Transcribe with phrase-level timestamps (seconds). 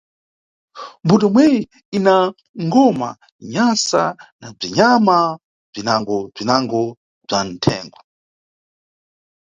[1.03, 1.59] Mbuto imweyi
[1.97, 2.15] ina
[2.65, 3.09] ngoma,
[3.53, 4.03] nyasa
[4.39, 5.17] na bzinyama
[5.71, 6.81] bzinangobzinango
[7.27, 7.99] bza nʼthengo.